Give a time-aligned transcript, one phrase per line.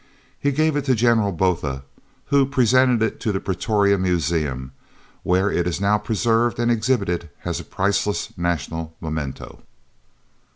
[0.39, 1.83] He gave it to General Botha,
[2.33, 4.71] who presented it to the Pretoria Museum,
[5.21, 9.61] where it is now preserved and exhibited as a priceless national memento.